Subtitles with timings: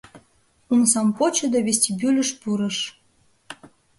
[0.73, 2.77] Омсам почо да вестибюльыш пурыш.